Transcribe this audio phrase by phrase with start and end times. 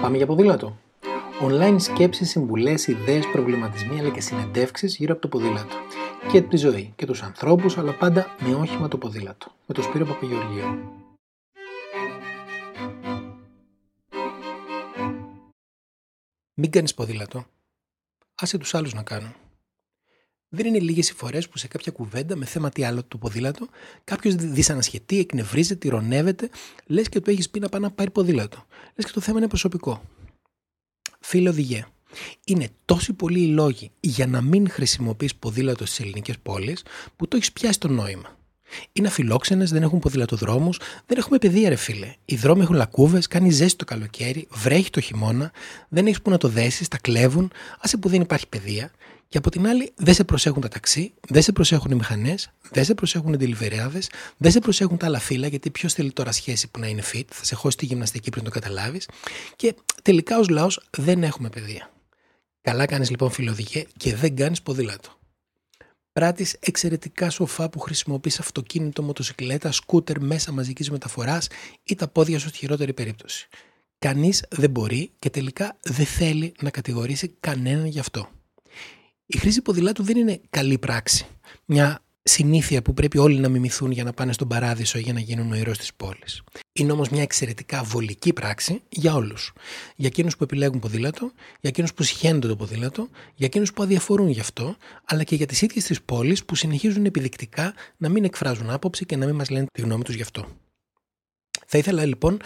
[0.00, 0.76] Πάμε για ποδήλατο.
[1.42, 5.76] Online σκέψεις, συμβουλές, ιδέες, προβληματισμοί αλλά και συνεντεύξεις γύρω από το ποδήλατο.
[6.30, 9.52] Και τη ζωή και τους ανθρώπους αλλά πάντα με όχημα το ποδήλατο.
[9.66, 10.92] Με το Σπύρο Παπαγεωργίου.
[16.54, 17.44] Μην κάνεις ποδήλατο.
[18.34, 19.34] Άσε τους άλλους να κάνουν.
[20.52, 23.68] Δεν είναι λίγες οι φορές που σε κάποια κουβέντα με θέμα τι άλλο το ποδήλατο,
[24.04, 26.50] κάποιος δυσανασχετεί, εκνευρίζεται, ηρωνεύεται,
[26.86, 28.66] λες και του έχεις πει να πάει να πάρει ποδήλατο.
[28.96, 30.02] Λες και το θέμα είναι προσωπικό.
[31.20, 31.86] Φίλε οδηγέ,
[32.44, 36.84] είναι τόσοι πολλοί οι λόγοι για να μην χρησιμοποιείς ποδήλατο στις ελληνικές πόλεις
[37.16, 38.39] που το έχεις πιάσει το νόημα.
[38.92, 42.14] Είναι αφιλόξενες, δεν έχουν ποδηλατοδρόμους, δεν έχουμε παιδεία, ρε φίλε.
[42.24, 45.52] Οι δρόμοι έχουν λακκούβες, κάνει ζέστη το καλοκαίρι, βρέχει το χειμώνα,
[45.88, 48.90] δεν έχεις που να το δέσεις, τα κλέβουν, άσε που δεν υπάρχει παιδεία.
[49.28, 52.84] Και από την άλλη, δεν σε προσέχουν τα ταξί, δεν σε προσέχουν οι μηχανές, δεν
[52.84, 54.02] σε προσέχουν οι ντελιβεριάδε,
[54.36, 57.24] δεν σε προσέχουν τα άλλα φύλλα, γιατί ποιος θέλει τώρα σχέση που να είναι fit,
[57.28, 59.08] θα σε χώσει τη γυμναστική πριν το καταλάβεις.
[59.56, 61.90] Και τελικά ως λαός δεν έχουμε παιδεία.
[62.62, 65.19] Καλά κάνεις λοιπόν φιλοδικέ και δεν κάνεις ποδήλατο.
[66.12, 71.48] Πράττεις εξαιρετικά σοφά που χρησιμοποιείς αυτοκίνητο, μοτοσυκλέτα, σκούτερ, μέσα μαζικής μεταφοράς
[71.82, 73.48] ή τα πόδια σου στη χειρότερη περίπτωση.
[73.98, 78.28] Κανείς δεν μπορεί και τελικά δεν θέλει να κατηγορήσει κανέναν γι' αυτό.
[79.26, 81.26] Η χρήση ποδηλάτου δεν είναι καλή πράξη.
[81.64, 85.52] Μια συνήθεια που πρέπει όλοι να μιμηθούν για να πάνε στον παράδεισο για να γίνουν
[85.52, 86.42] ο ήρωας της πόλης.
[86.72, 89.52] Είναι όμως μια εξαιρετικά βολική πράξη για όλους.
[89.96, 94.28] Για εκείνους που επιλέγουν ποδήλατο, για εκείνους που συχαίνονται το ποδήλατο, για εκείνους που αδιαφορούν
[94.28, 98.70] γι' αυτό, αλλά και για τις ίδιες τις πόλεις που συνεχίζουν επιδεικτικά να μην εκφράζουν
[98.70, 100.46] άποψη και να μην μας λένε τη γνώμη τους γι' αυτό.
[101.66, 102.40] Θα ήθελα λοιπόν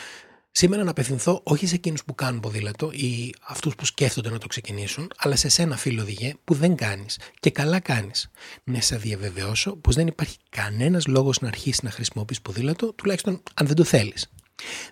[0.57, 4.47] Σήμερα να απευθυνθώ όχι σε εκείνους που κάνουν ποδήλατο ή αυτούς που σκέφτονται να το
[4.47, 8.31] ξεκινήσουν, αλλά σε σένα, φίλο οδηγέ, που δεν κάνεις και καλά κάνεις.
[8.65, 13.67] Να σε διαβεβαιώσω πως δεν υπάρχει κανένας λόγος να αρχίσεις να χρησιμοποιείς ποδήλατο, τουλάχιστον αν
[13.67, 14.31] δεν το θέλεις.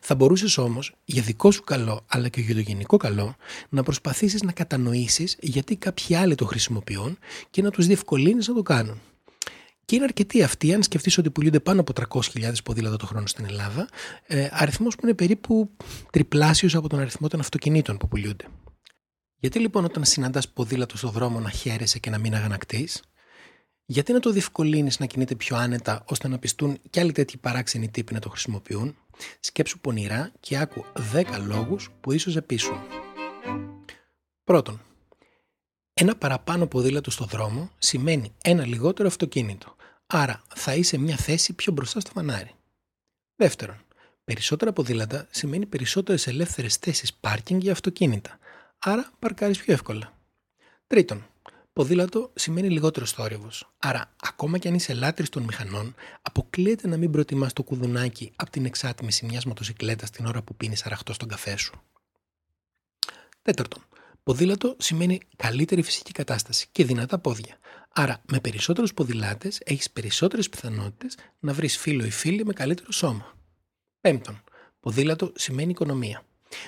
[0.00, 3.36] Θα μπορούσες όμως, για δικό σου καλό, αλλά και για το γενικό καλό,
[3.68, 7.18] να προσπαθήσεις να κατανοήσεις γιατί κάποιοι άλλοι το χρησιμοποιούν
[7.50, 9.00] και να τους διευκολύνεις να το κάνουν.
[9.84, 13.44] Και είναι αρκετοί αυτοί, αν σκεφτείς ότι πουλούνται πάνω από 300.000 ποδήλατα το χρόνο στην
[13.44, 13.88] Ελλάδα,
[14.26, 15.70] ε, αριθμός που είναι περίπου
[16.10, 18.44] τριπλάσιος από τον αριθμό των αυτοκινήτων που πουλούνται.
[19.36, 23.02] Γιατί λοιπόν όταν συναντάς ποδήλατο στον δρόμο να χαίρεσαι και να μην αγανακτείς,
[23.84, 27.88] γιατί να το διευκολύνεις να κινείται πιο άνετα ώστε να πιστούν κι άλλοι τέτοιοι παράξενοι
[27.88, 28.96] τύποι να το χρησιμοποιούν,
[29.40, 32.76] σκέψου πονηρά και άκου 10 λόγους που ίσως επίσουν.
[34.44, 34.80] Πρώτον,
[36.02, 39.76] ένα παραπάνω ποδήλατο στο δρόμο σημαίνει ένα λιγότερο αυτοκίνητο.
[40.06, 42.50] Άρα θα είσαι μια θέση πιο μπροστά στο φανάρι.
[43.36, 43.76] Δεύτερον,
[44.24, 48.38] περισσότερα ποδήλατα σημαίνει περισσότερες ελεύθερες θέσεις πάρκινγκ για αυτοκίνητα.
[48.78, 50.12] Άρα παρκάρεις πιο εύκολα.
[50.86, 51.26] Τρίτον,
[51.72, 53.48] ποδήλατο σημαίνει λιγότερο θόρυβο.
[53.78, 58.50] Άρα, ακόμα κι αν είσαι λάτρης των μηχανών, αποκλείεται να μην προτιμάς το κουδουνάκι από
[58.50, 61.82] την εξάτμιση μιας μοτοσυκλέτας την ώρα που πίνεις αραχτό στον καφέ σου.
[63.42, 63.82] Τέταρτον,
[64.22, 67.58] Ποδήλατο σημαίνει καλύτερη φυσική κατάσταση και δυνατά πόδια.
[67.92, 73.34] Άρα, με περισσότερους ποδηλάτες έχεις περισσότερες πιθανότητες να βρεις φίλο ή φίλη με καλύτερο σώμα.
[74.00, 74.42] Πέμπτον,
[74.80, 76.24] ποδήλατο σημαίνει οικονομία.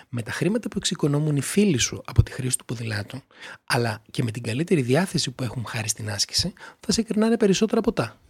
[0.09, 3.23] Με τα χρήματα που εξοικονομούν οι φίλοι σου από τη χρήση του ποδηλάτου,
[3.65, 7.81] αλλά και με την καλύτερη διάθεση που έχουν χάρη στην άσκηση, θα σε κερνάνε περισσότερα
[7.81, 8.21] ποτά.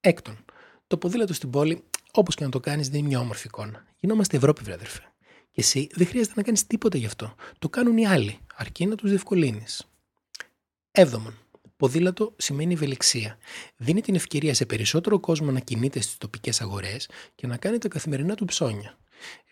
[0.00, 0.44] Έκτον,
[0.86, 3.84] το ποδήλατο στην πόλη, όπως και να το κάνεις, δεν είναι μια όμορφη εικόνα.
[3.98, 5.02] Γινόμαστε Ευρώπη, βράδερφε.
[5.58, 7.34] Και εσύ δεν χρειάζεται να κάνεις τίποτα γι' αυτό.
[7.58, 9.88] Το κάνουν οι άλλοι αρκεί να τους διευκολύνεις.
[10.90, 11.38] Έβδομον,
[11.76, 13.38] ποδήλατο σημαίνει ευελιξία.
[13.76, 17.88] Δίνει την ευκαιρία σε περισσότερο κόσμο να κινείται στις τοπικές αγορές και να κάνει τα
[17.88, 18.98] καθημερινά του ψώνια.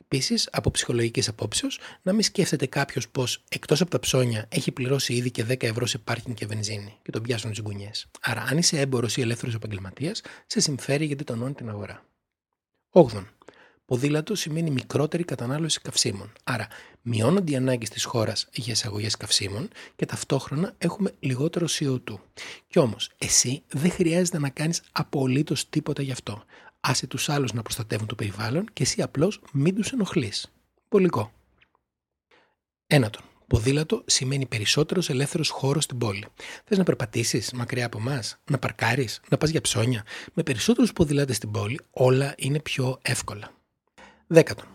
[0.00, 5.14] Επίσης, από ψυχολογικής απόψεως, να μην σκέφτεται κάποιος πως εκτός από τα ψώνια έχει πληρώσει
[5.14, 7.90] ήδη και 10 ευρώ σε πάρκινγκ και βενζίνη και τον πιάσουν τι γκουνιέ.
[8.20, 12.04] Άρα, αν είσαι έμπορος ή ελεύθερος επαγγελματίας, σε συμφέρει γιατί τονώνει την αγορά.
[12.90, 13.35] 8.
[13.86, 16.32] Ποδήλατος σημαίνει μικρότερη κατανάλωση καυσίμων.
[16.44, 16.66] Άρα,
[17.02, 22.18] μειώνονται οι ανάγκες της χώρας για εισαγωγές καυσίμων και ταυτόχρονα έχουμε λιγότερο CO2.
[22.68, 26.42] Κι όμως, εσύ δεν χρειάζεται να κάνεις απολύτως τίποτα γι' αυτό.
[26.80, 30.52] Άσε τους άλλους να προστατεύουν το περιβάλλον και εσύ απλώς μην τους ενοχλείς.
[30.88, 31.32] Πολικό.
[32.86, 33.22] Ένατον.
[33.46, 36.26] Ποδήλατο σημαίνει περισσότερος ελεύθερος χώρος στην πόλη.
[36.64, 40.04] Θες να περπατήσεις μακριά από εμάς, να παρκάρεις, να πας για ψώνια.
[40.34, 43.55] Με περισσότερους ποδηλάτες στην πόλη όλα είναι πιο εύκολα.
[44.26, 44.66] Δέκατον.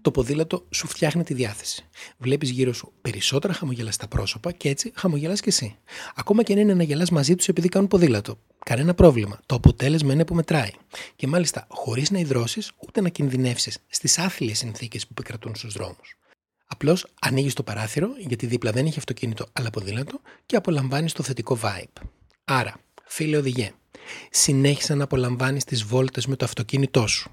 [0.00, 1.88] Το ποδήλατο σου φτιάχνει τη διάθεση.
[2.18, 5.76] Βλέπεις γύρω σου περισσότερα χαμογελαστά πρόσωπα και έτσι χαμογελάς κι εσύ.
[6.14, 8.38] Ακόμα και αν είναι να γελάς μαζί τους επειδή κάνουν ποδήλατο.
[8.64, 9.40] Κανένα πρόβλημα.
[9.46, 10.70] Το αποτέλεσμα είναι που μετράει.
[11.16, 16.16] Και μάλιστα χωρίς να υδρώσεις ούτε να κινδυνεύσεις στις άθλιες συνθήκες που επικρατούν στους δρόμους.
[16.66, 21.58] Απλώς ανοίγεις το παράθυρο γιατί δίπλα δεν έχει αυτοκίνητο αλλά ποδήλατο και απολαμβάνεις το θετικό
[21.62, 22.02] vibe.
[22.44, 23.72] Άρα, φίλε οδηγέ,
[24.30, 27.30] συνέχισε να απολαμβάνεις τις βόλτες με το αυτοκίνητό σου.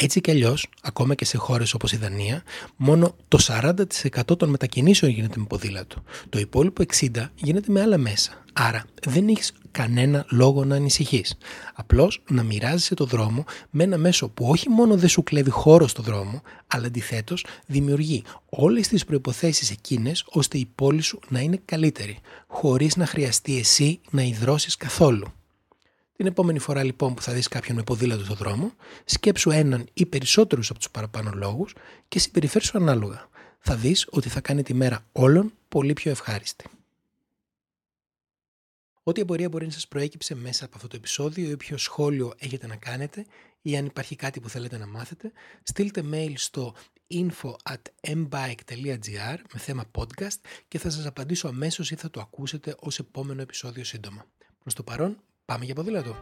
[0.00, 2.42] Έτσι κι αλλιώς, ακόμα και σε χώρες όπως η Δανία,
[2.76, 6.02] μόνο το 40% των μετακινήσεων γίνεται με ποδήλατο.
[6.28, 8.44] Το υπόλοιπο 60% γίνεται με άλλα μέσα.
[8.52, 11.38] Άρα δεν έχεις κανένα λόγο να ανησυχείς.
[11.74, 15.86] Απλώς να μοιράζεσαι το δρόμο με ένα μέσο που όχι μόνο δεν σου κλέβει χώρο
[15.86, 21.60] στο δρόμο, αλλά αντιθέτως δημιουργεί όλες τις προποθέσει εκείνες ώστε η πόλη σου να είναι
[21.64, 25.32] καλύτερη, χωρίς να χρειαστεί εσύ να υδρώσεις καθόλου.
[26.18, 28.72] Την επόμενη φορά λοιπόν που θα δεις κάποιον με ποδήλατο στο δρόμο,
[29.04, 31.74] σκέψου έναν ή περισσότερους από τους παραπάνω λόγους
[32.08, 33.28] και συμπεριφέρσου ανάλογα.
[33.58, 36.64] Θα δεις ότι θα κάνει τη μέρα όλων πολύ πιο ευχάριστη.
[39.02, 42.66] Ό,τι απορία μπορεί να σας προέκυψε μέσα από αυτό το επεισόδιο ή όποιο σχόλιο έχετε
[42.66, 43.26] να κάνετε
[43.62, 45.32] ή αν υπάρχει κάτι που θέλετε να μάθετε,
[45.62, 46.74] στείλτε mail στο
[47.10, 50.38] info at mbike.gr με θέμα podcast
[50.68, 54.26] και θα σας απαντήσω αμέσως ή θα το ακούσετε ως επόμενο επεισόδιο σύντομα.
[54.58, 55.22] Προς το παρόν,
[55.52, 56.16] Πάμε για ποδήλατο.